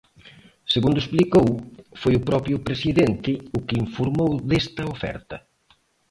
Segundo 0.73 1.01
explicou, 1.03 1.47
foi 2.01 2.13
o 2.15 2.25
propio 2.29 2.57
presidente 2.67 3.31
o 3.57 3.59
que 3.67 3.79
informou 3.85 4.31
desta 4.49 4.83
oferta. 4.95 5.37